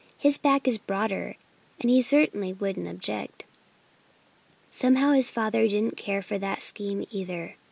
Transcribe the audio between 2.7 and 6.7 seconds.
object." Somehow his father didn't care for that